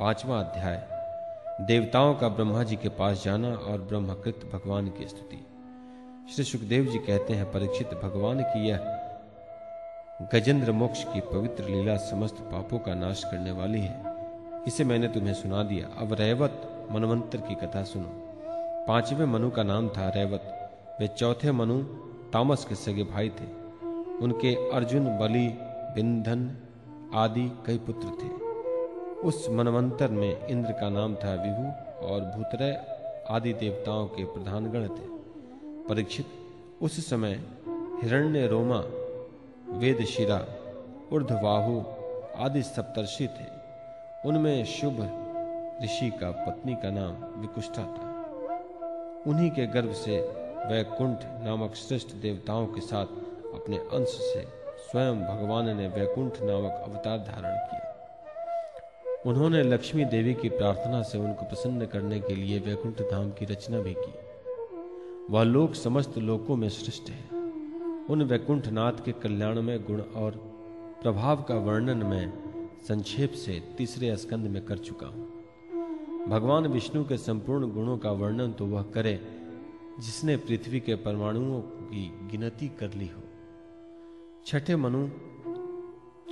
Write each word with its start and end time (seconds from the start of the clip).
पांचवा 0.00 0.40
अध्याय, 0.40 0.88
देवताओं 1.66 2.14
का 2.14 2.28
ब्रह्मा 2.28 2.62
जी 2.62 2.76
के 2.76 2.88
पास 2.88 3.24
जाना 3.24 3.48
और 3.48 3.80
ब्रह्मकृत 3.80 4.50
भगवान 4.52 4.88
की 4.88 5.08
स्तुति। 5.08 5.46
श्री 6.32 6.44
सुखदेव 6.44 6.84
जी 6.84 6.98
कहते 6.98 7.34
हैं, 7.34 7.52
परीक्षित, 7.52 7.88
भगवान 7.88 8.42
की 8.42 8.68
यह 8.68 8.78
गजेंद्र 10.34 10.72
मोक्ष 10.72 11.04
की 11.04 11.20
पवित्र 11.20 11.64
लीला 11.64 11.96
समस्त 11.96 12.36
पापों 12.36 12.78
का 12.78 12.94
नाश 12.94 13.24
करने 13.24 13.50
वाली 13.50 13.80
है। 13.80 14.02
इसे 14.66 14.84
मैंने 14.84 15.08
तुम्हें 15.08 15.34
सुना 15.34 15.62
दिया। 15.62 16.00
अब 16.00 16.12
रैवत 16.12 16.86
मनवंतर 16.92 17.38
की 17.38 17.54
कथा 17.54 17.84
सुनो। 17.84 18.10
पाँचवें 18.88 19.26
मनु 19.26 19.50
का 19.50 19.62
नाम 19.62 19.88
था 19.88 20.08
रैवत। 20.08 20.70
वे 21.00 21.08
चौथे 21.08 21.52
मनु 21.52 21.82
तामस 22.32 22.64
के 22.64 22.74
सगे 22.74 23.04
भाई 23.04 23.28
थे। 23.28 23.46
उनके 24.20 24.70
अर्जुन, 24.70 25.18
बलि, 25.18 25.48
बिंधन 25.94 26.56
आदि 27.14 27.52
कई 27.66 27.78
पुत्र 27.78 28.08
थे। 28.08 28.49
उस 29.24 29.48
मनवंतर 29.50 30.08
में 30.08 30.46
इंद्र 30.46 30.72
का 30.72 30.88
नाम 30.88 31.14
था 31.14 31.34
विभु 31.34 31.66
और 32.06 32.20
भूतरय 32.20 32.84
आदि 33.30 33.52
देवताओं 33.52 34.06
के 34.06 34.24
प्रधान 34.24 34.66
गण 34.66 34.84
थे। 34.84 35.08
परीक्षित, 35.88 36.26
उस 36.82 37.10
समय 37.10 37.40
हिरण्य 38.02 38.46
रोमा, 38.46 38.84
वेदशिरा, 39.68 40.46
ऊर्धवाहु 41.12 41.82
आदि 42.36 42.62
सप्तर्षि 42.62 43.26
थे। 43.26 43.46
उनमें 44.28 44.64
शुभ 44.64 45.00
ऋषि 45.84 46.10
का 46.10 46.30
पत्नी 46.30 46.74
का 46.74 46.90
नाम 46.90 47.40
विकुष्ठा 47.40 47.82
था। 47.82 48.10
उन्हीं 49.26 49.50
के 49.50 49.66
गर्भ 49.66 49.92
से 49.92 50.20
वैकुंठ 50.66 51.18
नामक 51.24 51.74
श्रेष्ठ 51.74 52.14
देवताओं 52.14 52.66
के 52.66 52.80
साथ 52.80 53.06
अपने 53.54 53.78
अंश 53.78 54.08
से 54.08 54.46
स्वयं 54.90 55.22
भगवान 55.24 55.76
ने 55.76 55.88
वैकुंठ 55.88 56.32
नामक 56.42 56.84
अवतार 56.88 57.18
धारण 57.18 57.56
किया। 57.56 57.79
उन्होंने 59.26 59.62
लक्ष्मी 59.62 60.04
देवी 60.04 60.34
की 60.34 60.48
प्रार्थना 60.48 61.02
से 61.02 61.18
उनको 61.18 61.44
प्रसन्न 61.44 61.86
करने 61.86 62.20
के 62.20 62.34
लिए 62.34 62.58
वैकुंठ 62.58 63.00
धाम 63.00 63.30
की 63.30 63.44
रचना 63.44 63.80
भी 63.80 63.94
की। 63.98 64.12
वह 65.30 65.42
लोक 65.42 65.74
समस्त 65.74 66.18
लोकों 66.18 66.56
में 66.56 66.68
श्रेष्ठ 66.68 67.10
है। 67.10 67.40
उन 68.10 68.22
वैकुंठ 68.22 68.68
नाथ 68.68 69.04
के 69.04 69.12
कल्याण 69.12 69.62
में 69.62 69.84
गुण 69.84 70.00
और 70.00 70.30
प्रभाव 71.02 71.42
का 71.42 71.54
वर्णन 71.54 72.02
मैं 72.02 72.32
संक्षेप 72.88 73.32
से 73.32 73.62
तीसरे 73.78 74.16
स्कंद 74.16 74.46
में 74.46 74.64
कर 74.64 74.78
चुका 74.78 75.06
हूँ। 75.06 75.28
भगवान 76.28 76.66
विष्णु 76.66 77.04
के 77.04 77.16
संपूर्ण 77.16 77.72
गुणों 77.72 77.98
का 77.98 78.10
वर्णन 78.10 78.52
तो 78.52 78.66
वह 78.66 78.82
करे 78.82 79.20
जिसने 80.00 80.36
पृथ्वी 80.36 80.80
के 80.80 80.94
परमाणुओं 80.94 81.60
की 81.60 82.12
गिनती 82.30 82.68
कर 82.68 82.94
ली 82.94 83.06
हो। 83.06 83.22
छठे 84.46 84.76
मनु 84.76 85.08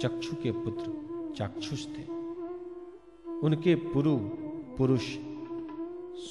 चक्षु 0.01 0.37
के 0.43 0.51
पुत्र 0.51 1.35
चाक्षुष 1.39 1.87
थे। 1.87 2.18
उनके 3.45 3.75
पुरु 3.75 4.17
पुरुष 4.79 5.03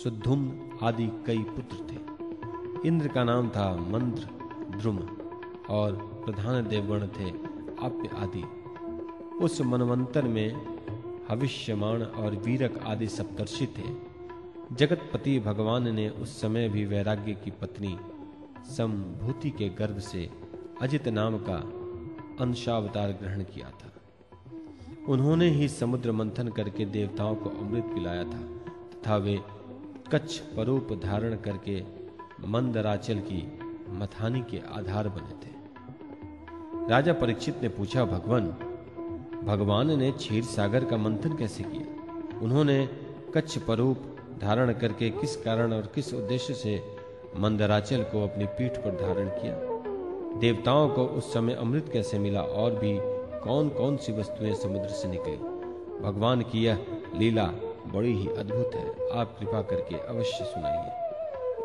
सुद्धुम 0.03 0.69
आदि 0.83 1.07
कई 1.27 1.37
पुत्र 1.37 1.77
थे। 1.91 1.99
इंद्र 2.87 3.07
का 3.07 3.23
नाम 3.23 3.49
था 3.49 3.75
मंत्र 3.75 4.29
ध्रुम 4.77 4.97
और 5.69 5.95
प्रधान 6.25 6.67
देवगण 6.67 7.07
थे 7.07 7.29
आप्य 7.85 8.09
आदि। 8.17 8.43
उस 9.43 9.61
मनवंतर 9.61 10.23
में 10.23 10.77
हविष्यमाण 11.29 12.03
और 12.03 12.35
वीरक 12.35 12.77
आदि 12.77 13.07
सप्तर्षि 13.07 13.65
थे। 13.65 13.95
जगतपति 14.75 15.39
भगवान 15.39 15.95
ने 15.95 16.09
उस 16.09 16.41
समय 16.41 16.69
भी 16.69 16.85
वैराग्य 16.85 17.33
की 17.33 17.51
पत्नी 17.51 17.97
संभूति 18.65 19.49
के 19.49 19.69
गर्भ 19.69 19.99
से 19.99 20.29
अजित 20.81 21.07
नाम 21.07 21.37
का 21.37 21.57
अंशावतार 22.43 23.11
ग्रहण 23.11 23.43
किया 23.43 23.69
था। 23.69 23.96
उन्होंने 25.09 25.49
ही 25.49 25.67
समुद्र 25.67 26.11
मंथन 26.11 26.47
करके 26.47 26.85
देवताओं 26.85 27.35
को 27.35 27.49
अमृत 27.49 27.83
पिलाया 27.83 28.23
था, 28.23 28.39
तथा 28.93 29.17
वे 29.17 29.39
कच्छ 30.11 30.39
परूप 30.39 30.93
धारण 31.03 31.35
करके 31.35 31.83
मंदराचल 32.47 33.19
की 33.19 33.59
मथानी 33.89 34.41
के 34.41 34.61
आधार 34.73 35.09
बने 35.09 35.31
थे। 35.31 35.55
राजा 36.89 37.13
परीक्षित 37.13 37.61
ने 37.61 37.69
पूछा, 37.69 38.05
भगवान 38.05 38.47
भगवान 39.43 39.99
ने 39.99 40.11
क्षीर 40.11 40.43
सागर 40.43 40.85
का 40.85 40.97
मंथन 40.97 41.37
कैसे 41.37 41.63
किया? 41.63 42.39
उन्होंने 42.39 42.89
कच्छ 43.35 43.57
परूप 43.57 44.17
धारण 44.41 44.73
करके 44.73 45.09
किस 45.09 45.35
कारण 45.35 45.73
और 45.73 45.91
किस 45.95 46.13
उद्देश्य 46.13 46.53
से 46.53 46.81
मंदराचल 47.37 48.03
को 48.03 48.23
अपनी 48.23 48.45
पीठ 48.45 48.71
पर 48.71 48.91
धारण 48.91 49.29
किया? 49.29 49.55
देवताओं 50.39 50.89
को 50.89 51.05
उस 51.05 51.33
समय 51.33 51.53
अमृत 51.53 51.89
कैसे 51.93 52.19
मिला 52.19 52.41
और 52.41 52.71
भी 52.71 53.16
कौन 53.43 53.69
कौन 53.69 53.97
सी 53.97 54.11
वस्तुएँ 54.11 54.55
समुद्र 54.55 54.89
से 54.89 55.07
निकली? 55.07 55.37
भगवान 56.01 56.41
की 56.41 56.63
यह 56.65 56.85
लीला 57.15 57.45
बड़ी 57.87 58.13
ही 58.13 58.27
अद्भुत 58.27 58.75
है। 58.75 59.19
आप 59.19 59.37
कृपा 59.39 59.61
करके 59.61 59.95
अवश्य 59.95 60.45
सुनाइए। 60.45 60.91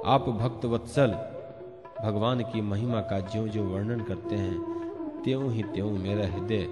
आप 0.05 0.29
भक्त 0.29 0.65
वत्सल 0.65 1.09
भगवान 2.03 2.41
की 2.41 2.61
महिमा 2.61 3.01
का 3.01 3.21
ज्यो 3.21 3.49
जो 3.49 3.65
वर्णन 3.65 4.01
करते 4.01 4.35
हैं, 4.35 4.83
त्यों 5.25 5.53
ही 5.53 5.63
त्यों 5.63 5.91
मेरा 5.91 6.27
हृदय 6.27 6.69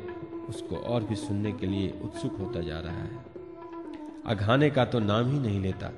उसको 0.49 0.77
और 0.77 1.03
भी 1.03 1.15
सुनने 1.15 1.53
के 1.53 1.67
लिए 1.67 2.01
उत्सुक 2.05 2.37
होता 2.41 2.61
जा 2.61 2.81
रहा 2.81 2.97
है। 2.97 3.25
अघाने 4.27 4.71
का 4.71 4.85
तो 4.85 4.99
नाम 4.99 5.31
ही 5.31 5.39
नहीं 5.39 5.61
लेता। 5.61 5.91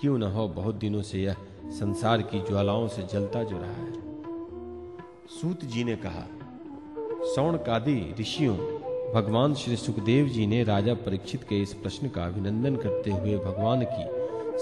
क्यों 0.00 0.18
न 0.18 0.22
हो 0.22 0.48
बहुत 0.48 0.74
दिनों 0.74 1.02
से 1.02 1.18
यह 1.18 1.36
संसार 1.64 2.22
की 2.22 2.40
ज्वालाओं 2.40 2.88
से 2.88 3.02
जलता 3.02 3.42
जो 3.42 3.58
रहा 3.58 3.72
है। 3.72 3.92
सूत 5.28 5.64
जी 5.64 5.84
ने 5.84 5.96
कहा 5.96 6.39
सौणकादि 7.24 8.14
ऋषियों, 8.20 8.56
भगवान 9.14 9.54
श्री 9.54 9.76
सुखदेव 9.76 10.26
जी 10.26 10.46
ने 10.46 10.64
राजा 10.64 10.94
परीक्षित 10.94 11.42
के 11.42 11.62
इस 11.62 11.74
प्रश्न 11.74 12.08
का 12.08 12.24
अभिनंदन 12.24 12.76
करते 12.76 13.10
हुए 13.10 13.36
भगवान 13.36 13.86
की 13.90 14.06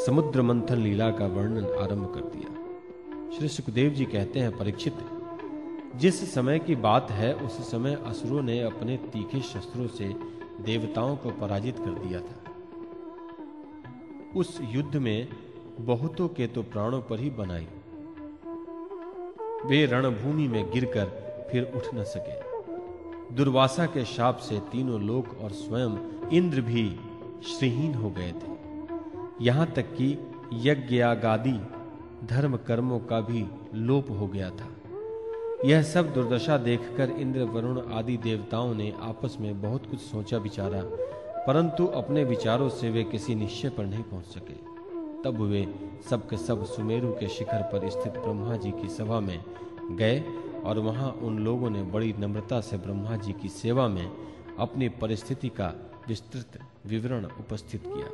समुद्र 0.04 0.42
मंथन 0.42 0.78
लीला 0.78 1.10
का 1.10 1.26
वर्णन 1.26 1.64
आरंभ 1.64 2.14
कर 2.14 2.20
दिया। 2.20 3.38
श्री 3.38 3.48
सुखदेव 3.48 3.91
जी 3.91 4.04
कहते 4.04 4.41
हैं, 4.41 4.58
परीक्षित, 4.58 4.94
जिस 5.97 6.34
समय 6.34 6.58
की 6.58 6.76
बात 6.76 7.10
है, 7.10 7.34
उस 7.34 7.70
समय 7.70 7.98
असुरों 8.06 8.42
ने 8.42 8.60
अपने 8.60 8.97
तीखे 8.97 9.41
शस्त्रों 9.41 9.86
से 9.86 10.14
देवताओं 10.60 11.16
को 11.16 11.30
पराजित 11.30 11.78
कर 11.78 11.91
दिया 11.91 12.20
था। 12.20 12.42
उस 14.36 14.58
युद्ध 14.62 14.97
में 14.97 15.28
बहुतों 15.80 16.28
के 16.28 16.47
तो 16.47 16.62
प्राणों 16.62 17.02
पर 17.02 17.20
ही 17.20 17.30
बनाई। 17.30 17.68
वे 19.66 19.86
रणभूमि 19.86 20.48
में 20.48 20.70
गिरकर 20.70 21.28
फिर 21.52 21.72
उठ 21.76 21.82
न 21.94 22.04
सके। 22.04 22.47
दुर्वासा 23.33 23.87
के 23.87 24.05
शाप 24.05 24.39
से 24.39 24.59
तीनों 24.72 25.00
लोक 25.00 25.37
और 25.41 25.50
स्वयं 25.50 25.97
इंद्र 26.28 26.61
भी 26.61 26.84
श्रीहीन 27.49 27.94
हो 27.94 28.11
गए 28.11 28.33
थे। 28.33 28.56
यहाँ 29.44 29.66
तक 29.66 29.94
कि 29.94 30.16
यज्ञागादि 30.53 31.59
धर्म 32.27 32.56
कर्मों 32.56 32.99
का 33.00 33.21
भी 33.21 33.44
लोप 33.75 34.11
हो 34.11 34.27
गया 34.27 34.50
था। 34.50 34.69
यह 35.65 35.83
सब 35.83 36.12
दुर्दशा 36.15 36.56
देखकर 36.56 37.11
इंद्र 37.11 37.43
वरुण 37.43 37.81
आदि 37.93 38.16
देवताओं 38.16 38.75
ने 38.75 38.93
आपस 39.00 39.37
में 39.41 39.60
बहुत 39.62 39.87
कुछ 39.91 40.00
सोचा 40.00 40.39
विचारा, 40.39 40.83
परंतु 41.47 41.87
अपने 41.87 42.25
विचारों 42.25 42.69
से 42.69 42.91
वे 42.91 43.05
किसी 43.05 43.34
निश्चय 43.34 43.69
पर 43.69 43.87
नहीं 43.87 44.03
पहुँच 44.03 44.25
सके। 44.25 44.66
तब 45.22 45.41
वे 45.41 45.66
सबके 46.10 46.37
सब 46.37 46.65
सुमेरु 46.65 47.12
के 47.12 47.28
शिखर 47.28 47.62
पर 47.62 47.89
स्थित 47.91 48.12
ब्रह्मा 48.12 48.56
जी 48.56 48.71
की 48.71 48.89
सभा 48.89 49.21
में 49.21 49.45
गए 49.93 50.19
और 50.64 50.78
वहाँ 50.78 51.10
उन 51.10 51.38
लोगों 51.38 51.70
ने 51.70 51.82
बड़ी 51.82 52.14
नम्रता 52.19 52.60
से 52.60 52.76
ब्रह्मा 52.76 53.16
जी 53.16 53.32
की 53.32 53.48
सेवा 53.48 53.88
में 53.88 54.10
अपनी 54.58 54.88
परिस्थिति 54.88 55.48
का 55.48 55.74
विस्तृत 56.08 56.58
विवरण 56.86 57.24
उपस्थित 57.24 57.82
किया। 57.86 58.08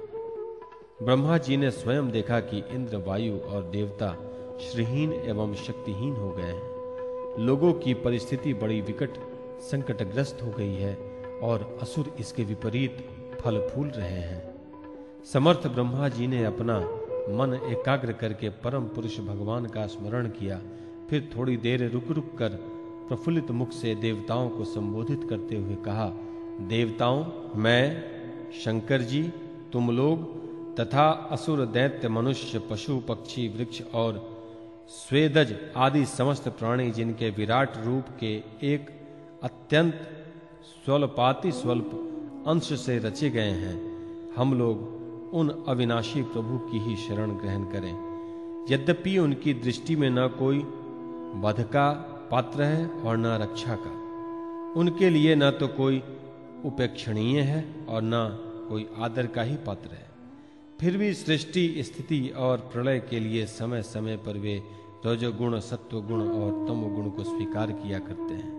ब्रह्मा 1.03 1.39
जी 1.39 1.57
ने 1.57 1.71
स्वयं 1.71 2.11
देखा 2.11 2.41
कि 2.41 2.65
इंद्र, 2.71 2.97
वायु 2.97 3.39
और 3.39 3.63
देवता 3.63 4.17
श्रीहीन 4.61 5.13
एवं 5.13 5.55
शक्तिहीन 5.55 6.13
हो 6.13 6.31
गए 6.31 6.43
हैं। 6.43 6.75
लोगों 7.39 7.73
की 7.73 7.95
परिस्थिति 7.95 8.55
बड़ी 8.55 8.81
विकट, 8.81 9.19
संकटग्रस्त 9.61 10.43
हो 10.43 10.51
गई 10.51 10.75
है 10.75 10.97
और 11.43 11.79
असुर 11.83 12.15
इसके 12.21 12.45
विपरीत 12.45 13.09
फल 13.41 13.69
फूल 13.69 13.89
रहे 13.89 14.21
हैं। 14.21 14.55
समर्थ 15.33 15.67
ब्रह्मा 15.67 16.09
जी 16.09 16.27
ने 16.27 16.45
अपना 16.45 16.79
मन 17.29 17.55
एकाग्र 17.55 18.13
करके 18.13 18.49
परम 18.49 18.85
पुरुष 18.85 19.19
भगवान 19.19 19.67
का 19.67 19.87
स्मरण 19.87 20.29
किया 20.29 20.61
फिर 21.11 21.31
थोड़ी 21.37 21.57
देर 21.57 21.91
रुक 21.91 22.11
रुक 22.11 22.37
कर 22.39 22.49
प्रफुल्लित 23.09 23.51
मुख 23.51 23.73
से 23.73 23.95
देवताओं 23.95 24.49
को 24.49 24.65
संबोधित 24.65 25.27
करते 25.31 25.57
हुए 25.57 25.75
कहा, 25.75 26.07
देवताओं, 26.69 27.25
मैं, 27.57 28.05
शंकर 28.65 29.03
जी, 29.03 29.23
तुम 29.73 29.91
लोग 29.91 30.33
तथा 30.77 31.09
असुर 31.31 31.65
दैत्य, 31.67 32.09
मनुष्य, 32.09 32.59
पशु, 32.59 32.99
पक्षी, 32.99 33.49
वृक्ष 33.49 33.83
और 33.95 34.23
स्वेदज 34.89 35.55
आदि 35.77 36.05
समस्त 36.07 36.49
प्राणी 36.49 36.91
जिनके 36.91 37.31
विराट 37.31 37.77
रूप 37.85 38.05
के 38.21 38.33
एक 38.63 38.91
अत्यंत 39.43 40.01
स्वल्पाति 40.85 41.53
स्वल्प 41.53 41.91
अंश 42.47 42.73
से 42.81 42.99
रचे 42.99 43.31
गए 43.31 43.51
हैं, 43.51 43.77
हम 44.37 44.59
लोग 44.59 45.33
उन 45.35 45.65
अविनाशी 45.69 46.23
प्रभु 46.23 46.59
की 46.59 46.79
ही 46.79 46.97
शरण 46.97 47.31
ग्रहण 47.31 47.65
करें। 47.65 47.95
यद्यपि 48.71 49.19
उनकी 49.19 49.55
दृष्टि 49.55 49.97
में 49.97 50.11
न 50.11 50.27
कोई 50.29 50.59
वध 51.35 51.63
का 51.63 51.91
पात्र 52.31 52.63
है 52.63 52.87
और 52.87 53.17
न 53.17 53.27
रक्षा 53.27 53.77
का। 53.77 53.91
उनके 54.81 55.11
लिए 55.11 55.35
न 55.35 55.51
तो 55.51 55.69
कोई 55.69 56.03
उपेक्षणीय 56.65 57.41
है 57.41 57.87
और 57.89 58.03
न 58.05 58.13
कोई 58.69 58.89
आदर 58.99 59.27
का 59.27 59.43
ही 59.43 59.57
पात्र 59.57 59.91
है। 59.91 60.07
फिर 60.81 60.97
भी 60.97 61.15
सृष्टि, 61.15 61.83
स्थिति 61.83 62.29
और 62.29 62.59
प्रलय 62.59 63.01
के 63.01 63.21
लिए 63.21 63.47
समय 63.47 63.83
समय 63.83 64.17
पर 64.17 64.39
वे 64.39 64.63
रजोगुण 65.07 65.59
सत्वगुण 65.61 66.23
और 66.23 66.69
तमोगुण 66.69 67.11
को 67.11 67.25
स्वीकार 67.25 67.73
किया 67.73 67.99
करते 67.99 68.35
हैं। 68.35 68.53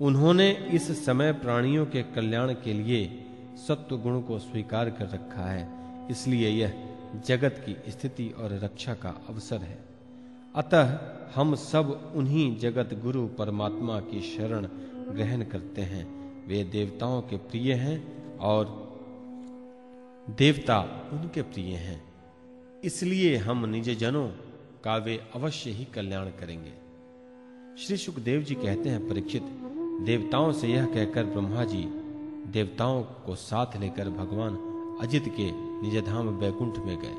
उन्होंने 0.00 0.50
इस 0.50 1.06
समय 1.06 1.32
प्राणियों 1.32 1.86
के 1.86 2.02
कल्याण 2.02 2.52
के 2.52 2.72
लिए 2.72 3.24
सत्व 3.68 3.96
गुण 3.98 4.20
को 4.20 4.38
स्वीकार 4.38 4.90
कर 4.90 5.04
रखा 5.04 5.42
है। 5.42 5.68
इसलिए 6.10 6.48
यह 6.48 6.72
जगत 7.26 7.62
की 7.68 7.90
स्थिति 7.90 8.34
और 8.38 8.60
रक्षा 8.64 8.94
का 8.94 9.14
अवसर 9.28 9.56
है। 9.56 9.78
अतः 10.54 11.17
हम 11.34 11.54
सब 11.54 12.12
उन्हीं 12.16 12.58
जगत 12.58 12.94
गुरु 13.02 13.26
परमात्मा 13.26 14.00
की 14.00 14.20
शरण 14.20 14.66
ग्रहण 15.14 15.44
करते 15.44 15.82
हैं। 15.82 16.06
वे 16.46 16.64
देवताओं 16.64 17.22
के 17.22 17.36
प्रिय 17.36 17.72
हैं 17.72 18.38
और 18.38 18.88
देवता 20.30 21.08
उनके 21.12 21.42
प्रिय 21.42 21.74
हैं। 21.76 22.02
इसलिए 22.84 23.36
हम 23.36 23.66
निज 23.66 23.98
जनों 23.98 24.28
का 24.84 24.96
वे 24.96 25.20
अवश्य 25.34 25.70
ही 25.70 25.84
कल्याण 25.84 26.26
करेंगे। 26.26 26.72
श्री 27.82 27.96
सुखदेव 27.96 28.42
जी 28.42 28.54
कहते 28.54 28.88
हैं 28.88 29.08
परीक्षित, 29.08 29.42
देवताओं 30.02 30.52
से 30.52 30.68
यह 30.68 30.86
कहकर 30.86 31.24
ब्रह्मा 31.24 31.64
जी, 31.64 31.84
देवताओं 32.52 33.02
को 33.02 33.34
साथ 33.34 33.76
लेकर 33.80 34.10
भगवान 34.10 34.56
अजित 35.02 35.28
के 35.28 35.50
निज 35.52 36.04
धाम 36.06 36.28
बैकुंठ 36.28 36.78
में 36.78 36.98
गए। 36.98 37.16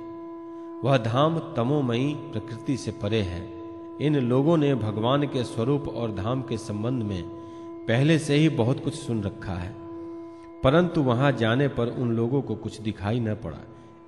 वह 0.88 0.98
धाम 0.98 1.40
तमोमयी 1.40 2.14
प्रकृति 2.14 2.78
से 2.78 2.92
परे 2.92 3.22
है। 3.22 3.59
इन 4.02 4.16
लोगों 4.16 4.58
ने 4.58 4.76
भगवान 4.76 5.24
के 5.24 5.44
स्वरूप 5.44 5.88
और 5.88 6.16
धाम 6.16 6.42
के 6.42 6.58
संबंध 6.58 7.04
में 7.04 7.24
पहले 7.88 8.20
से 8.20 8.36
ही 8.36 8.50
बहुत 8.50 8.84
कुछ 8.84 8.96
सुन 8.96 9.24
रखा 9.24 9.54
है। 9.54 9.76
परंतु 10.64 11.02
वहाँ 11.02 11.32
जाने 11.32 11.68
पर 11.68 11.88
उन 11.88 12.12
लोगों 12.12 12.42
को 12.42 12.56
कुछ 12.56 12.82
दिखाई 12.82 13.20
न 13.20 13.36
पड़ा। 13.36 13.60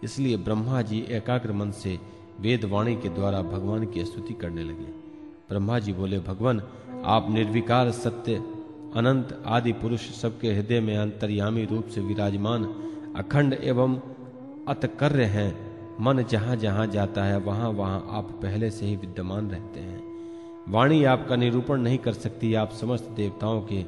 इसलिए 0.04 0.38
ब्रह्मा 0.38 0.82
जी 0.82 1.00
एकाग्र 1.00 1.52
मन 1.52 1.72
से 1.72 2.00
वेदवाणी 2.40 2.96
के 2.96 3.10
द्वारा 3.10 3.42
भगवान 3.42 3.86
की 3.86 4.06
स्तुति 4.06 4.34
करने 4.34 4.64
लगे। 4.64 5.02
ब्रह्मा 5.50 5.80
जी 5.80 5.94
बोले, 5.94 6.20
भगवान, 6.20 6.62
आप 7.06 7.28
निर्विकार, 7.30 7.92
सत्य, 7.92 8.36
अनंत 8.96 9.44
आदि 9.46 9.74
पुरुष 9.74 10.10
सबके 10.12 10.54
हृदय 10.54 10.80
में 10.80 10.98
अंतर्यामी 10.98 11.66
रूप 11.66 11.86
से 11.86 12.02
विराजमान, 12.02 12.64
अखंड 13.16 13.54
एवं 13.54 14.02
अतकर्य 14.68 15.24
हैं। 15.24 15.70
मन 16.01 16.24
जहाँ 16.24 16.56
जहाँ 16.56 16.88
जाता 16.88 17.24
है, 17.24 17.38
वहाँ 17.38 17.69
वहाँ 17.69 18.07
आप 18.12 18.24
पहले 18.24 18.71
से 18.71 18.86
ही 18.86 18.95
विद्यमान 18.95 19.51
रहते 19.51 19.80
हैं। 19.80 20.03
वाणी 20.69 21.03
आपका 21.03 21.36
निरूपण 21.36 21.81
नहीं 21.81 21.98
कर 21.98 22.13
सकती, 22.13 22.53
आप 22.53 22.71
समस्त 22.71 23.09
देवताओं 23.09 23.62
के 23.62 23.86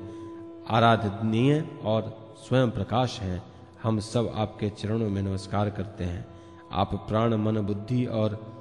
आराधनीय 0.69 1.67
और 1.83 2.35
स्वयं 2.37 2.71
प्रकाश 2.71 3.19
हैं। 3.19 3.43
हम 3.83 3.99
सब 3.99 4.33
आपके 4.35 4.69
चरणों 4.69 5.09
में 5.09 5.21
नमस्कार 5.21 5.69
करते 5.69 6.03
हैं। 6.03 6.25
आप 6.71 7.05
प्राण, 7.09 7.35
मन, 7.35 7.57
बुद्धि 7.57 8.05
और 8.05 8.53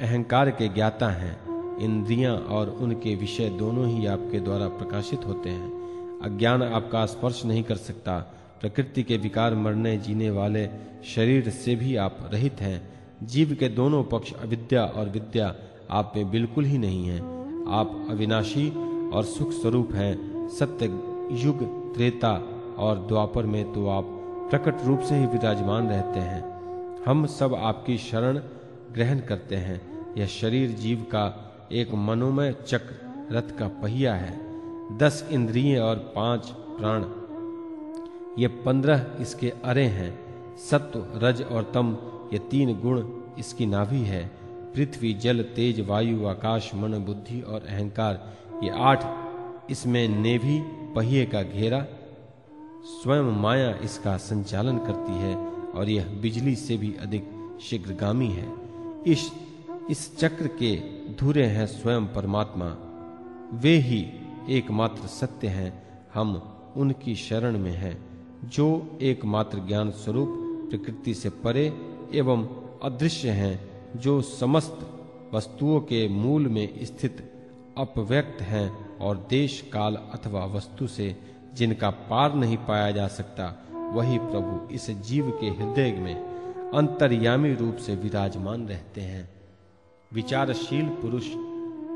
अहंकार 0.00 0.50
के 0.50 0.68
ज्ञाता 0.68 1.08
हैं। 1.08 1.52
इंद्रियाँ 1.78 2.36
और 2.36 2.70
उनके 2.70 3.14
विषय 3.14 3.48
दोनों 3.48 3.88
ही 3.88 4.06
आपके 4.06 4.40
द्वारा 4.40 4.68
प्रकाशित 4.68 5.26
होते 5.26 5.50
हैं। 5.50 5.82
अज्ञान 6.22 6.62
आपका 6.62 7.06
स्पर्श 7.06 7.44
नहीं 7.44 7.62
कर 7.62 7.76
सकता। 7.76 8.34
प्रकृति 8.62 9.02
के 9.02 9.16
विकार 9.16 9.54
मरने 9.54 9.96
जीने 9.96 10.30
वाले 10.30 10.68
शरीर 11.04 11.48
से 11.50 11.74
भी 11.74 11.96
आप 11.96 12.30
रहित 12.32 12.60
हैं। 12.60 12.88
जीव 13.22 13.56
के 13.60 13.68
दोनों 13.68 14.04
पक्ष 14.04 14.32
अविद्या 14.32 14.84
और 14.84 15.08
विद्या 15.08 15.54
आप 15.90 16.12
में 16.16 16.30
बिल्कुल 16.30 16.64
ही 16.64 16.78
नहीं 16.78 17.06
है। 17.06 17.18
आप 17.72 18.06
अविनाशी 18.10 18.70
और 19.10 19.24
सुख 19.24 19.50
स्वरूप 19.50 19.94
हैं। 19.94 20.48
सत्य 20.48 20.84
युग, 21.32 21.94
त्रेता 21.94 22.32
और 22.78 23.06
द्वापर 23.08 23.46
में 23.46 23.72
तो 23.72 23.88
आप 23.88 24.04
प्रकट 24.50 24.84
रूप 24.84 25.00
से 25.00 25.14
ही 25.14 25.26
विराजमान 25.26 25.88
रहते 25.88 26.20
हैं। 26.20 26.42
हम 27.06 27.26
सब 27.26 27.54
आपकी 27.54 27.98
शरण 27.98 28.38
ग्रहण 28.92 29.20
करते 29.20 29.56
हैं। 29.56 29.80
यह 30.16 30.26
शरीर 30.26 30.70
जीव 30.70 31.02
का 31.02 31.54
एक 31.72 31.94
मनोमय 31.94 32.52
चक्र 32.66 32.94
रथ 33.36 33.58
का 33.58 33.68
पहिया 33.68 34.14
है। 34.14 34.38
दस 34.98 35.28
इंद्रिय 35.30 35.78
और 35.78 35.96
पाँच 35.96 36.46
प्राण 36.50 37.04
ये 38.38 38.48
पंद्रह 38.48 39.16
इसके 39.20 39.50
अरे 39.64 39.84
हैं, 39.84 40.12
सत्व, 40.58 41.04
रज 41.14 41.42
और 41.42 41.70
तम, 41.74 41.96
ये 42.32 42.38
तीन 42.38 42.80
गुण 42.80 43.02
इसकी 43.38 43.66
नाभि 43.66 43.96
है। 43.96 44.30
पृथ्वी, 44.74 45.14
जल, 45.14 45.42
तेज, 45.42 45.80
वायु, 45.80 46.26
आकाश, 46.26 46.74
मन, 46.74 46.92
बुद्धि 46.92 47.40
और 47.40 47.66
अहंकार, 47.68 48.36
ये 48.64 48.70
आठ 48.70 49.04
इसमें 49.70 50.08
नेभी, 50.08 50.60
पहिए 50.94 51.26
का 51.26 51.42
घेरा, 51.42 51.86
स्वयं 52.84 53.22
माया 53.22 53.74
इसका 53.74 54.16
संचालन 54.16 54.78
करती 54.78 55.12
है 55.12 55.36
और 55.72 55.90
यह 55.90 56.06
बिजली 56.22 56.56
से 56.56 56.76
भी 56.76 56.94
अधिक 57.00 57.28
शीघ्रगामी 57.62 58.28
है। 58.28 58.52
इस 59.06 59.30
इस 59.90 60.18
चक्र 60.18 60.46
के 60.46 60.76
धुरे 61.14 61.44
हैं 61.46 61.66
स्वयं 61.66 62.06
परमात्मा। 62.06 62.66
वे 63.52 63.76
ही 63.76 64.06
एकमात्र 64.50 65.06
सत्य 65.06 65.48
हैं, 65.48 65.82
हम 66.14 66.34
उनकी 66.76 67.14
शरण 67.14 67.58
में 67.58 67.72
हैं। 67.72 68.11
जो 68.44 68.98
एकमात्र 69.02 69.58
ज्ञान 69.58 69.90
स्वरूप 69.90 70.28
प्रकृति 70.70 71.14
से 71.14 71.30
परे 71.30 71.66
एवं 72.14 72.48
अदृश्य 72.82 73.28
हैं, 73.28 73.70
जो 73.96 74.22
समस्त 74.22 74.88
वस्तुओं 75.34 75.80
के 75.80 76.08
मूल 76.08 76.48
में 76.48 76.84
स्थित 76.84 77.32
अपव्यक्त 77.78 78.42
हैं 78.42 78.98
और 78.98 79.26
देश, 79.30 79.70
काल 79.72 79.94
अथवा 79.94 80.44
वस्तु 80.44 80.86
से 80.86 81.16
जिनका 81.54 81.90
पार 81.90 82.34
नहीं 82.34 82.56
पाया 82.56 82.90
जा 82.90 83.08
सकता, 83.08 83.66
वही 83.72 84.18
प्रभु 84.18 84.74
इस 84.74 84.90
जीव 84.90 85.38
के 85.40 85.46
हृदय 85.46 85.92
में 85.92 86.14
अंतर्यामी 86.74 87.54
रूप 87.54 87.76
से 87.76 87.94
विराजमान 87.94 88.68
रहते 88.68 89.00
हैं। 89.00 89.30
विचारशील 90.12 90.88
पुरुष 90.88 91.26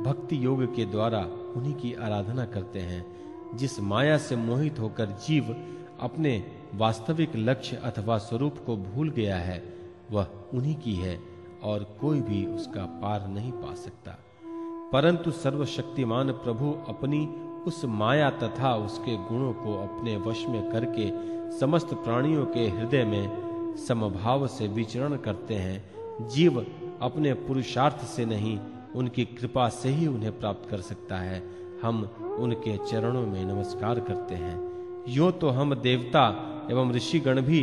भक्ति 0.07 0.45
योग 0.45 0.77
के 0.77 0.85
द्वारा 0.85 1.21
उन्हीं 1.57 1.75
की 1.75 1.95
आराधना 1.95 2.45
करते 2.45 2.79
हैं, 2.79 3.07
जिस 3.57 3.81
माया 3.81 4.19
से 4.19 4.37
मोहित 4.37 4.79
होकर 4.81 5.07
जीव 5.07 5.57
अपने 6.01 6.45
वास्तविक 6.75 7.33
लक्ष्य 7.37 7.77
अथवा 7.77 8.19
स्वरूप 8.19 8.55
को 8.67 8.77
भूल 8.77 9.11
गया 9.11 9.37
है, 9.37 9.75
वह 10.11 10.27
उन्हीं 10.55 10.75
की 10.75 10.95
है 10.95 11.21
और 11.63 11.97
कोई 12.01 12.21
भी 12.21 12.47
उसका 12.47 12.85
पार 12.85 13.29
नहीं 13.29 13.53
पा 13.53 13.75
सकता। 13.75 14.19
परंतु 14.93 15.31
सर्वशक्तिमान 15.31 16.33
प्रभु 16.33 16.73
अपनी 16.89 17.27
उस 17.67 17.85
माया 17.85 18.31
तथा 18.31 18.77
उसके 18.77 19.17
गुणों 19.17 19.53
को 19.53 19.75
अपने 19.75 20.17
वश 20.17 20.47
में 20.47 20.71
करके 20.71 21.37
समस्त 21.59 21.95
प्राणियों 21.95 22.47
के 22.47 22.69
हृदय 22.69 23.05
में 23.05 23.47
समभाव 23.77 24.47
से 24.47 24.69
विचरण 24.69 25.17
करते 25.17 25.55
हैं। 25.55 25.85
जीव 26.29 26.67
अपने 27.01 27.35
पुरुषार्थ 27.35 27.99
से 27.99 28.25
नहीं, 28.25 28.61
उनकी 28.97 29.25
कृपा 29.25 29.69
से 29.69 29.89
ही 29.89 30.07
उन्हें 30.07 30.41
प्राप्त 30.41 30.71
कर 30.71 30.81
सकता 30.81 31.17
है। 31.17 31.43
हम 31.83 32.03
उनके 32.41 32.77
चरणों 32.77 33.27
में 33.27 33.45
नमस्कार 33.45 34.01
करते 34.01 34.35
हैं। 34.35 34.76
यो 35.09 35.31
तो 35.31 35.49
हम 35.49 35.75
देवता 35.75 36.23
एवं 36.71 36.93
ऋषिगण 36.93 37.41
भी 37.41 37.61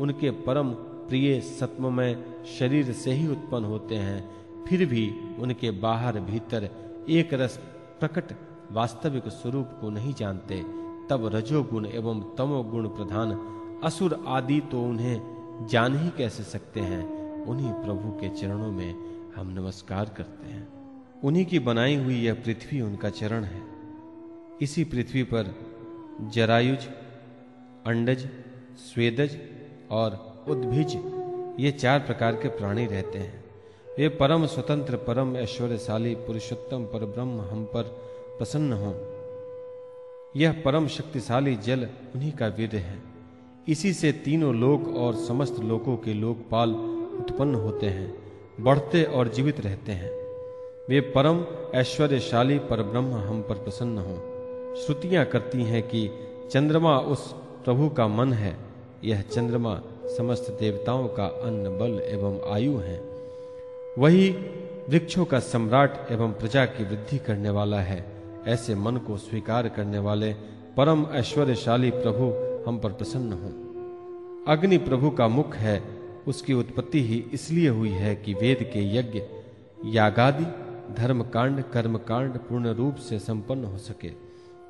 उनके 0.00 0.30
परम 0.44 0.70
प्रिय 1.08 1.40
सत्वमय 1.40 2.16
शरीर 2.58 2.92
से 2.92 3.12
ही 3.12 3.26
उत्पन्न 3.28 3.64
होते 3.64 3.94
हैं। 3.94 4.64
फिर 4.64 4.84
भी 4.86 5.08
उनके 5.38 5.70
बाहर 5.70 6.20
भीतर 6.20 6.68
एक 7.08 7.34
रस 7.34 7.56
प्रकट 8.00 8.32
वास्तविक 8.72 9.28
स्वरूप 9.28 9.76
को 9.80 9.90
नहीं 9.90 10.14
जानते। 10.14 10.62
तब 11.10 11.30
रजोगुण 11.34 11.86
एवं 11.86 12.22
तमोगुण 12.38 12.88
प्रधान 12.88 13.38
असुर 13.84 14.24
आदि 14.26 14.60
तो 14.60 14.82
उन्हें 14.82 15.66
जान 15.70 15.96
ही 15.96 16.10
कैसे 16.16 16.42
सकते 16.42 16.80
हैं? 16.80 17.04
उन्हीं 17.44 17.72
प्रभु 17.72 18.10
के 18.10 18.28
चरणों 18.28 18.72
में 18.72 18.94
हम 19.36 19.50
नमस्कार 19.50 20.14
करते 20.16 20.48
हैं। 20.48 20.66
उन्हीं 21.24 21.44
की 21.46 21.58
बनाई 21.58 21.96
हुई 21.96 22.20
यह 22.20 22.34
पृथ्वी 22.34 22.80
उनका 22.80 23.10
चरण 23.10 23.44
है। 23.44 23.62
इसी 24.62 24.84
पृथ्वी 24.84 25.22
पर 25.22 25.54
जरायुज, 26.20 26.78
अंडज, 27.86 28.28
स्वेदज 28.78 29.38
और 29.90 30.44
उद्भिज, 30.48 31.02
ये 31.60 31.70
चार 31.70 32.00
प्रकार 32.00 32.34
के 32.34 32.48
प्राणी 32.48 32.86
रहते 32.86 33.18
हैं। 33.18 33.44
वे 33.98 34.08
परम 34.08 34.46
स्वतंत्र, 34.46 34.96
परम 34.96 35.36
ऐश्वर्यशाली, 35.36 36.14
पुरुषोत्तम 36.14 36.84
पर 36.84 37.04
ब्रह्म 37.04 37.40
हम 37.40 37.64
पर 37.64 37.82
प्रसन्न 38.38 38.72
हो। 38.72 39.12
यह 40.36 40.62
परम 40.64 40.88
शक्तिशाली 40.88 41.56
जल 41.56 41.88
उन्हीं 42.14 42.32
का 42.32 42.46
वीर 42.46 42.76
है। 42.76 43.02
इसी 43.68 43.92
से 43.92 44.12
तीनों 44.12 44.54
लोक 44.54 44.96
और 44.96 45.14
समस्त 45.14 45.60
लोकों 45.60 45.96
के 45.96 46.14
लोकपाल 46.14 46.70
उत्पन्न 47.18 47.54
होते 47.54 47.86
हैं, 47.86 48.18
बढ़ते 48.60 49.04
और 49.04 49.28
जीवित 49.28 49.60
रहते 49.60 49.92
हैं। 49.92 50.10
वे 50.88 51.00
परम 51.00 51.44
ऐश्वर्यशाली 51.74 52.58
पर 52.58 52.82
ब्रह्म 52.82 53.12
हम 53.12 53.42
पर 53.42 53.54
प्रसन्न 53.54 53.98
हो। 53.98 54.35
श्रुतियाँ 54.76 55.24
करती 55.24 55.62
हैं 55.62 55.82
कि 55.82 56.10
चंद्रमा 56.50 56.98
उस 56.98 57.32
प्रभु 57.64 57.88
का 57.88 58.08
मन 58.08 58.32
है। 58.32 58.56
यह 59.04 59.20
चंद्रमा 59.20 59.82
समस्त 60.04 60.56
देवताओं 60.60 61.08
का 61.08 61.24
अन्न, 61.24 61.78
बल 61.78 62.00
एवं 62.04 62.54
आयु 62.54 62.76
है। 62.76 63.00
वही 63.98 64.30
वृक्षों 64.88 65.24
का 65.24 65.38
सम्राट 65.38 66.06
एवं 66.10 66.32
प्रजा 66.32 66.64
की 66.64 66.84
वृद्धि 66.84 67.18
करने 67.18 67.50
वाला 67.50 67.80
है। 67.80 68.22
ऐसे 68.46 68.74
मन 68.74 68.96
को 68.96 69.16
स्वीकार 69.16 69.68
करने 69.68 69.98
वाले 69.98 70.32
परम 70.76 71.06
ऐश्वर्यशाली 71.12 71.90
प्रभु 71.90 72.24
हम 72.70 72.78
पर 72.78 72.90
प्रसन्न 72.90 73.32
हो। 73.32 73.48
अग्नि 74.52 74.78
प्रभु 74.78 75.10
का 75.10 75.28
मुख 75.28 75.54
है। 75.54 75.82
उसकी 76.28 76.52
उत्पत्ति 76.52 77.02
ही 77.02 77.24
इसलिए 77.32 77.68
हुई 77.68 77.90
है 77.90 78.16
कि 78.16 78.34
वेद 78.34 78.70
के 78.72 78.96
यज्ञ, 78.96 79.22
यागादि 79.84 80.44
धर्म 80.94 81.22
कांड 81.22 81.62
कर्म 81.62 81.98
कांड 81.98 82.38
पूर्ण 82.38 82.68
रूप 82.72 82.96
से 82.96 83.18
संपन्न 83.18 83.64
हो 83.64 83.78
सके। 83.78 84.25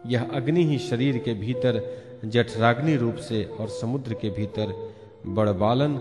यह 0.07 0.31
अग्नि 0.33 0.65
ही 0.65 0.79
शरीर 0.79 1.19
के 1.19 1.35
भीतर, 1.35 2.03
जठराग्नि 2.25 2.97
रूप 2.97 3.17
से 3.17 3.45
और 3.45 3.69
समुद्र 3.69 4.15
के 4.15 4.31
भीतर 4.31 4.95
बड़बालन 5.27 5.97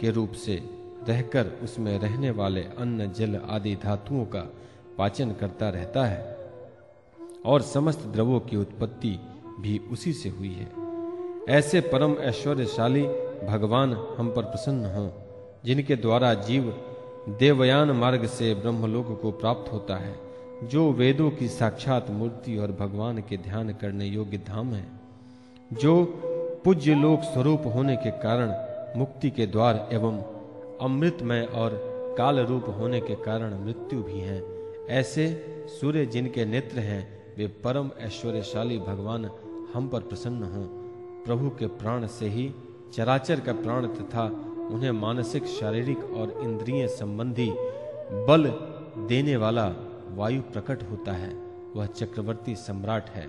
के 0.00 0.10
रूप 0.10 0.32
से 0.32 0.62
रहकर 1.08 1.46
उसमें 1.62 1.98
रहने 1.98 2.30
वाले 2.30 2.60
अन्न, 2.60 3.12
जल 3.12 3.40
आदि 3.50 3.76
धातुओं 3.76 4.24
का 4.24 4.54
पाचन 4.98 5.30
करता 5.32 5.68
रहता 5.68 6.04
है। 6.04 6.40
और 7.46 7.62
समस्त 7.62 8.06
द्रवों 8.06 8.40
की 8.40 8.56
उत्पत्ति 8.56 9.20
भी 9.60 9.78
उसी 9.78 10.12
से 10.12 10.28
हुई 10.28 10.52
है। 10.52 10.68
ऐसे 11.48 11.80
परम 11.80 12.12
ऐश्वर्यशाली 12.12 13.02
भगवान 13.46 13.92
हम 14.18 14.32
पर 14.36 14.42
प्रसन्न 14.42 14.84
हों, 14.84 15.10
जिनके 15.64 15.96
द्वारा 15.96 16.34
जीव 16.34 16.82
देवयान 17.28 17.90
मार्ग 17.90 18.26
से 18.26 18.54
ब्रह्मलोक 18.54 19.22
को 19.22 19.30
प्राप्त 19.30 19.72
होता 19.72 19.96
है। 19.96 20.29
जो 20.64 20.90
वेदों 20.92 21.30
की 21.30 21.48
साक्षात 21.48 22.10
मूर्ति 22.10 22.56
और 22.56 22.72
भगवान 22.72 23.18
के 23.18 23.36
ध्यान 23.36 23.72
करने 23.72 24.06
योग्य 24.06 24.38
धाम 24.38 24.72
है, 24.74 24.86
जो 25.72 26.04
पूज्य 26.64 26.94
लोक 26.94 27.22
स्वरूप 27.22 27.62
होने 27.66 27.96
के 27.96 28.10
कारण 28.10 28.52
मुक्ति 28.98 29.30
के 29.30 29.46
द्वार 29.46 29.88
एवं 29.92 30.22
अमृतमय 30.80 31.42
और 31.54 31.78
काल 32.18 32.40
रूप 32.40 32.68
होने 32.78 33.00
के 33.00 33.14
कारण 33.14 33.58
मृत्यु 33.64 34.02
भी 34.02 34.20
है, 34.20 34.42
ऐसे 34.88 35.26
सूर्य 35.80 36.06
जिनके 36.06 36.44
नेत्र 36.44 36.78
हैं, 36.78 37.02
वे 37.38 37.46
परम 37.46 37.90
ऐश्वर्यशाली 38.00 38.78
भगवान 38.78 39.30
हम 39.74 39.88
पर 39.88 40.00
प्रसन्न 40.00 40.42
हों। 40.42 40.64
प्रभु 41.24 41.50
के 41.50 41.66
प्राण 41.66 42.06
से 42.06 42.28
ही 42.28 42.50
चराचर 42.94 43.40
का 43.40 43.52
प्राण 43.52 43.86
तथा 43.86 44.24
उन्हें 44.70 44.90
मानसिक, 44.92 45.46
शारीरिक 45.46 46.04
और 46.04 46.40
इंद्रिय 46.42 46.88
संबंधी 46.88 47.52
बल 48.28 48.52
देने 49.08 49.36
वाला 49.36 49.72
वायु 50.16 50.42
प्रकट 50.42 50.90
होता 50.90 51.12
है, 51.12 51.34
वह 51.76 51.86
चक्रवर्ती 51.86 52.54
सम्राट 52.54 53.10
है। 53.10 53.26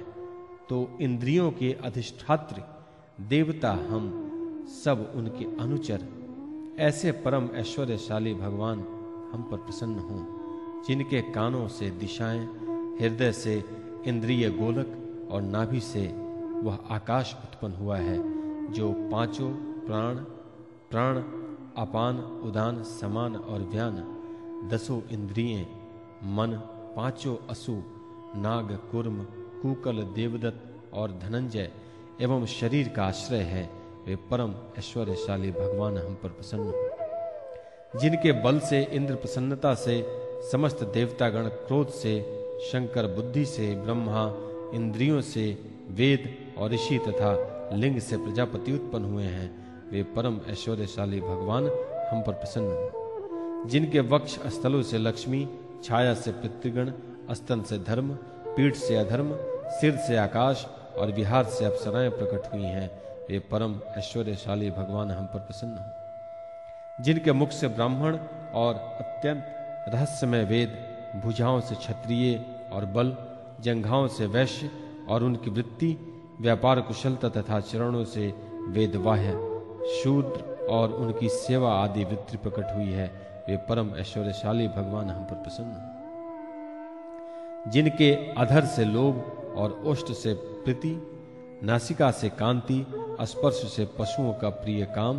तो 0.70 0.98
इंद्रियों 1.02 1.52
के 1.52 1.74
अधिष्ठात्र, 1.74 2.62
देवता 3.22 3.72
हम, 3.72 4.28
सब 4.84 5.14
उनके 5.16 5.46
अनुचर। 5.46 6.06
ऐसे 6.80 7.12
परम 7.12 7.50
ऐश्वर्यशाली 7.56 8.34
भगवान 8.34 8.80
हम 9.34 9.48
पर 9.52 9.58
प्रसन्न 9.58 10.00
हों, 10.00 10.26
जिनके 10.88 11.22
कानों 11.22 11.68
से 11.68 11.90
दिशाएँ, 11.90 12.46
हृदय 13.02 13.32
से 13.32 13.64
इंद्रिय 14.06 14.50
गोलक 14.50 14.98
और 15.32 15.42
नाभि 15.42 15.80
से 15.80 16.08
वह 16.64 16.80
आकाश 16.90 17.36
उत्पन्न 17.44 17.74
हुआ 17.74 17.98
है, 17.98 18.18
जो 18.72 18.92
पाँचों 18.92 19.52
प्राण 19.86 20.16
प्राण, 20.92 21.16
अपान, 21.78 22.18
उदान, 22.18 22.84
समान 22.84 23.36
और 23.36 23.60
व्यान, 23.60 23.94
दसों 24.72 25.02
इंद्रिय 25.12 25.68
मन, 26.24 26.48
पाँचों 26.96 27.36
असु, 27.50 27.82
नाग, 28.36 28.80
कुर्म, 28.92 29.24
कुकल, 29.62 29.94
देवदत्त 29.94 30.94
और 30.94 31.12
धनंजय 31.12 31.72
एवं 32.22 32.46
शरीर 32.46 32.90
का 32.90 33.04
आश्रय 33.04 33.38
है, 33.38 33.70
वे 34.08 34.16
परम 34.16 34.54
ऐश्वर्यशाली 34.80 35.52
भगवान 35.52 35.98
हम 35.98 36.16
पर 36.16 36.30
प्रसन्न 36.30 36.62
हो। 36.62 36.90
जिनके 38.00 38.32
बल 38.32 38.60
से, 38.60 38.84
इंद्र 38.84 39.16
प्रसन्नता 39.16 39.74
से, 39.74 40.06
समस्त 40.52 40.84
देवतागण 40.84 41.48
क्रोध 41.48 41.88
से, 41.88 42.42
शंकर 42.72 43.08
बुद्धि 43.08 43.46
से, 43.46 43.76
ब्रह्मा, 43.76 44.34
इंद्रियों 44.74 45.22
से, 45.22 45.58
वेद 45.90 46.54
और 46.58 46.72
ऋषि 46.72 46.98
तथा 46.98 47.62
लिंग 47.74 48.00
से 48.00 48.18
प्रजापति 48.18 48.74
उत्पन्न 48.74 49.06
हुए 49.06 49.24
हैं, 49.24 49.80
वे 49.92 50.04
परम 50.04 50.40
ऐश्वर्यशाली 50.48 51.22
भगवान 51.22 51.64
हम 52.12 52.24
पर 52.24 52.34
प्रसन्न 52.34 52.66
हो। 52.66 52.92
जिनके 53.66 54.00
वक्ष 54.00 54.40
स्थलों 54.40 54.82
से 54.82 54.98
लक्ष्मी 54.98 55.50
छाया 55.84 56.14
से 56.14 56.32
पितृगण, 56.32 56.92
स्तन 57.34 57.62
से 57.62 57.78
धर्म, 57.78 58.10
पीठ 58.48 58.76
से 58.76 58.96
अधर्म, 58.96 59.36
सिर 59.68 59.96
से 59.98 60.18
आकाश 60.18 60.68
और 60.98 61.12
विहार 61.12 61.44
से 61.44 61.66
अप्सराएँ 61.66 62.10
प्रकट 62.10 62.54
हुई 62.54 62.64
हैं। 62.64 63.02
वे 63.30 63.40
परम 63.40 63.80
ऐश्वर्यशाली 63.98 64.72
भगवान 64.72 65.12
हम 65.12 65.26
पर 65.26 65.40
प्रसन्न 65.40 65.72
हो। 65.72 67.04
जिनके 67.04 67.32
मुख 67.32 67.50
से 67.50 67.68
ब्राह्मण 67.68 68.18
और 68.54 68.74
अत्यंत 68.76 69.46
रहस्यमय 69.90 70.44
वेद, 70.44 70.92
भुजाओं 71.26 71.62
से 71.62 71.76
क्षत्रिय 71.76 72.46
और 72.74 72.86
बल, 72.86 73.18
जंघाओं 73.62 74.08
से 74.08 74.26
वैश्य 74.26 74.72
और 75.10 75.24
उनकी 75.24 75.50
वृत्ति, 75.50 75.98
व्यापार 76.42 76.82
कुशलता 76.82 77.30
तथा 77.30 77.60
चरणों 77.60 78.06
से 78.06 78.34
वेदवाह्य, 78.68 79.32
शूद्र 80.04 80.68
और 80.70 80.92
उनकी 80.92 81.30
सेवा 81.30 81.74
आदि 81.74 82.04
वृत्ति 82.04 82.38
प्रकट 82.38 82.76
हुई 82.76 82.92
है। 82.92 83.31
वे 83.50 83.58
परम 83.58 83.96
ऐश्वर्यशाली 83.96 84.68
भगवान 84.68 85.10
हम 85.10 85.24
पर 85.24 85.36
प्रसन्न 85.36 85.68
हैं। 85.68 86.02
जिनके 87.72 88.34
अधर 88.34 88.66
से 88.66 88.86
लोभ 88.86 89.16
और 89.58 89.82
ओष्ट 89.86 90.12
से 90.12 90.34
प्रीति, 90.34 91.08
नासिका 91.64 92.12
से 92.12 92.30
कांति 92.30 92.86
स्पर्श 93.22 93.56
से 93.56 93.86
पशुओं 93.86 94.34
का 94.34 94.50
प्रिय 94.50 94.86
काम, 94.86 95.18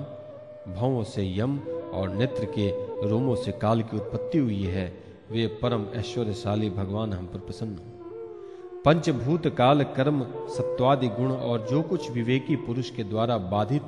भावों 0.74 1.04
से 1.04 1.38
यम 1.38 1.58
और 1.94 2.08
नेत्र 2.10 2.44
के 2.44 2.70
रोमों 3.08 3.34
से 3.34 3.52
काल 3.52 3.82
की 3.82 3.96
उत्पत्ति 3.96 4.38
हुई 4.38 4.62
है, 4.62 5.04
वे 5.30 5.46
परम 5.46 5.86
ऐश्वर्यशाली 5.94 6.70
भगवान 6.70 7.12
हम 7.12 7.26
पर 7.26 7.38
प्रसन्न 7.38 7.76
हो। 7.76 7.98
पंचभूत 8.84 9.46
काल, 9.46 9.82
कर्म, 9.82 10.26
सत्वादि 10.48 11.08
गुण 11.08 11.32
और 11.32 11.66
जो 11.70 11.82
कुछ 11.82 12.10
विवेकी 12.10 12.56
पुरुष 12.56 12.90
के 12.90 13.04
द्वारा 13.04 13.38
बाधित 13.38 13.82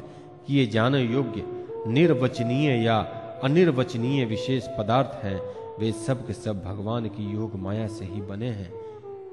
किए 0.47 0.67
जाने 0.67 1.03
योग्य, 1.03 1.43
निर्वचनीय 1.87 2.71
या 2.85 3.21
अनिर्वचनीय 3.45 4.25
विशेष 4.25 4.69
पदार्थ 4.79 5.25
हैं, 5.25 5.41
वे 5.79 5.93
सब 5.93 6.27
के 6.27 6.33
सब 6.33 6.65
भगवान 6.65 7.09
की 7.09 7.33
योग 7.33 7.55
माया 7.55 7.87
से 7.87 8.05
ही 8.05 8.21
बने 8.23 8.49
हैं। 8.49 8.73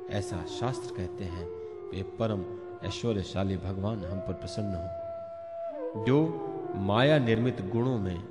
ऐसा 0.10 0.46
शास्त्र 0.60 0.96
कहते 0.96 1.24
हैं, 1.24 1.48
वे 1.92 2.04
परम 2.04 2.44
ऐश्वर्यशाली 2.88 3.58
भगवान 3.58 4.06
हम 4.06 4.20
पर 4.20 4.34
प्रसन्न 4.34 4.74
हो। 4.76 6.06
जो 6.06 6.48
माया 6.76 7.20
निर्मित 7.20 7.62
गुणों 7.62 8.00
में 8.00 8.24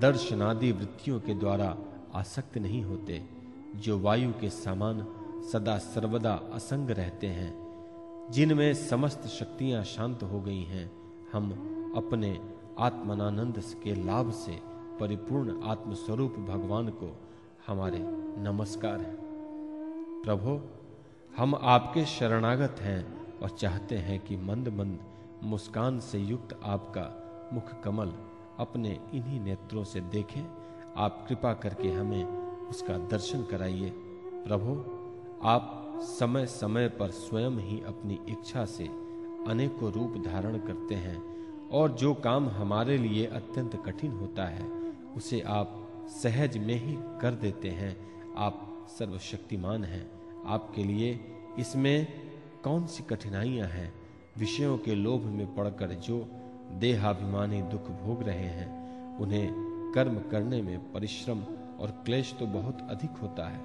दर्शनादि 0.00 0.72
वृत्तियों 0.72 1.20
के 1.20 1.34
द्वारा 1.34 1.76
आसक्त 2.14 2.58
नहीं 2.58 2.82
होते, 2.82 3.24
जो 3.76 3.98
वायु 3.98 4.30
के 4.30 4.50
समान 4.50 5.06
सदा 5.52 5.78
सर्वदा 5.78 6.40
असंग 6.52 6.90
रहते 6.90 7.26
हैं, 7.26 7.54
जिनमें 8.30 8.74
समस्त 8.74 9.26
शक्तियाँ 9.26 9.84
शांत 9.84 10.22
हो 10.22 10.40
गई 10.40 10.62
हैं, 10.62 10.92
हम 11.32 11.50
अपने 11.96 12.40
आत्मनानंद 12.78 13.62
के 13.84 13.94
लाभ 13.94 14.32
से 14.32 14.71
परिपूर्ण 15.02 15.62
आत्मस्वरूप 15.62 16.34
भगवान 16.38 16.88
को 16.88 17.20
हमारे 17.66 17.98
नमस्कार 18.42 19.00
हैं। 19.00 19.16
प्रभु, 20.24 20.60
हम 21.36 21.54
आपके 21.54 22.04
शरणागत 22.04 22.76
हैं 22.80 23.38
और 23.38 23.48
चाहते 23.48 23.96
हैं 23.96 24.18
कि 24.20 24.36
मंद 24.36 24.68
मंद 24.68 24.98
मुस्कान 25.42 26.00
से 26.00 26.18
युक्त 26.18 26.60
आपका 26.64 27.50
मुख 27.52 27.82
कमल 27.82 28.12
अपने 28.58 29.00
इन्हीं 29.14 29.40
नेत्रों 29.40 29.84
से 29.84 30.00
देखें। 30.00 30.44
आप 30.96 31.26
कृपा 31.28 31.54
करके 31.54 31.88
हमें 31.88 32.24
उसका 32.68 32.98
दर्शन 32.98 33.42
कराइए। 33.42 33.90
प्रभो, 34.46 34.76
आप 35.42 35.98
समय 36.02 36.46
समय 36.46 36.88
पर 36.88 37.10
स्वयं 37.10 37.50
ही 37.50 37.82
अपनी 37.86 38.20
इच्छा 38.28 38.64
से 38.64 38.84
अनेकों 39.48 39.92
रूप 39.92 40.24
धारण 40.26 40.58
करते 40.58 40.94
हैं 40.94 41.22
और 41.68 41.92
जो 41.92 42.14
काम 42.14 42.48
हमारे 42.48 42.98
लिए 42.98 43.26
अत्यंत 43.26 43.82
कठिन 43.86 44.12
होता 44.12 44.44
है 44.44 44.81
उसे 45.16 45.40
आप 45.40 45.88
सहज 46.08 46.58
में 46.58 46.74
ही 46.74 47.20
कर 47.20 47.34
देते 47.34 47.68
हैं। 47.68 47.96
आप 48.34 48.86
सर्वशक्तिमान 48.98 49.84
हैं। 49.84 50.10
आपके 50.46 50.84
लिए 50.84 51.20
इसमें 51.58 52.06
कौन 52.64 52.86
सी 52.86 53.02
कठिनाइयाँ 53.02 53.68
हैं? 53.68 53.94
विषयों 54.38 54.78
के 54.78 54.94
लोभ 54.94 55.22
में 55.22 55.54
पड़कर 55.54 55.86
जो 55.86 56.28
देहाभिमानी 56.72 57.62
दुख 57.62 57.90
भोग 57.90 58.22
रहे 58.22 58.46
हैं, 58.46 58.82
उन्हें 59.18 59.48
कर्म 59.94 60.20
करने 60.30 60.62
में 60.62 60.92
परिश्रम 60.92 61.42
और 61.80 62.02
क्लेश 62.04 62.34
तो 62.38 62.46
बहुत 62.46 62.78
अधिक 62.90 63.10
होता 63.10 63.48
है, 63.48 63.60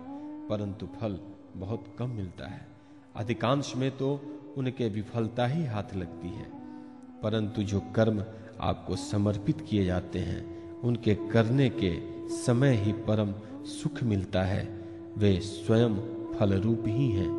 परंतु 0.48 0.88
फल 0.88 1.20
बहुत 1.56 1.96
कम 2.00 2.10
मिलता 2.10 2.48
है। 2.48 2.68
अधिकांश 3.16 3.76
में 3.76 3.98
तो 3.98 4.22
उनके 4.58 4.90
विफलता 4.90 5.46
ही 5.46 5.66
हाथ 5.66 5.96
लगती 5.96 6.28
है। 6.28 6.52
परंतु 7.22 7.64
जो 7.64 7.80
कर्म 7.96 8.24
आपको 8.62 8.96
समर्पित 8.96 9.62
किए 9.62 9.86
जाते 9.86 10.20
हैं 10.20 10.57
उनके 10.84 11.16
करने 11.32 11.70
के 11.70 11.92
समय 12.36 12.76
ही 12.76 12.92
परम 13.08 13.34
सुख 13.64 14.04
मिलता 14.04 14.44
है। 14.44 14.68
वे 15.18 15.40
स्वयं 15.40 15.96
फल 16.34 16.54
रूप 16.54 16.84
ही 16.88 17.10
हैं। 17.12 17.30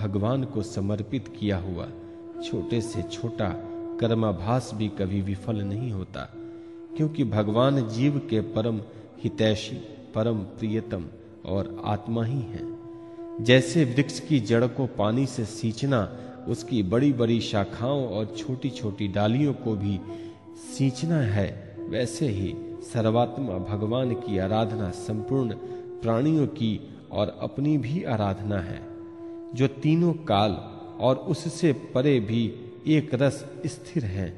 भगवान 0.00 0.44
को 0.44 0.62
समर्पित 0.62 1.28
किया 1.40 1.58
हुआ 1.58 1.88
छोटे 2.44 2.80
से 2.80 3.02
छोटा 3.02 3.48
कर्माभास 4.00 4.70
भी 4.74 4.88
कभी 4.88 5.20
विफल 5.20 5.56
नहीं 5.56 5.90
होता, 5.92 6.20
क्योंकि 6.96 7.24
भगवान 7.24 7.88
जीव 7.88 8.18
के 8.30 8.40
परम 8.40 8.80
हितैषी, 9.18 9.76
परम 10.14 10.38
प्रियतम 10.38 11.04
और 11.46 11.82
आत्मा 11.84 12.24
ही 12.24 12.40
है। 12.40 13.44
जैसे 13.44 13.84
वृक्ष 13.84 14.20
की 14.20 14.40
जड़ 14.40 14.66
को 14.66 14.86
पानी 14.86 15.26
से 15.26 15.44
सींचना, 15.44 16.08
उसकी 16.48 16.82
बड़ी 16.82 17.12
बड़ी 17.12 17.40
शाखाओं 17.40 18.06
और 18.08 18.34
छोटी 18.38 18.70
छोटी 18.70 19.08
डालियों 19.08 19.54
को 19.54 19.74
भी 19.76 19.98
सींचना 20.68 21.16
है, 21.16 21.76
वैसे 21.88 22.28
ही 22.28 22.54
सर्वात्मा 22.92 23.58
भगवान 23.58 24.14
की 24.14 24.38
आराधना 24.38 24.90
संपूर्ण 24.90 25.54
प्राणियों 26.02 26.46
की 26.46 26.80
और 27.12 27.38
अपनी 27.42 27.76
भी 27.78 28.02
आराधना 28.04 28.58
है, 28.60 28.80
जो 29.54 29.66
तीनों 29.66 30.12
काल 30.12 30.52
और 31.00 31.16
उससे 31.16 31.72
परे 31.94 32.18
भी 32.20 32.44
एक 32.86 33.14
रस 33.14 33.44
स्थिर 33.66 34.04
हैं, 34.04 34.32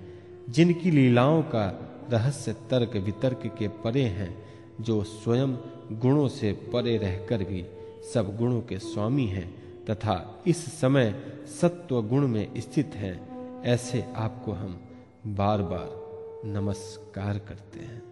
जिनकी 0.49 0.91
लीलाओं 0.91 1.43
का 1.43 1.67
रहस्य 2.11 2.53
तर्क 2.71 2.97
वितर्क 2.97 3.43
के 3.59 3.69
परे 3.69 4.03
हैं, 4.03 4.37
जो 4.81 5.03
स्वयं 5.03 5.57
गुणों 5.93 6.29
से 6.29 6.53
परे 6.73 6.97
रहकर 6.97 7.45
भी 7.45 7.65
सब 8.15 8.37
गुणों 8.37 8.61
के 8.61 8.79
स्वामी 8.79 9.27
हैं 9.27 9.49
तथा 9.85 10.43
इस 10.47 10.65
समय 10.81 11.15
सत्व 11.61 12.03
गुण 12.03 12.27
में 12.29 12.61
स्थित 12.61 12.95
हैं, 12.95 13.63
ऐसे 13.65 14.05
आपको 14.17 14.53
हम 14.53 14.79
बार 15.27 15.63
बार 15.63 15.89
नमस्कार 16.49 17.39
करते 17.39 17.81
हैं। 17.81 18.08